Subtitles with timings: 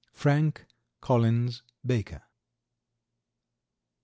[0.13, 0.65] Frank
[0.99, 2.23] Collins Baker.